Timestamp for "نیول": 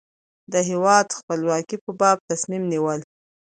2.71-2.99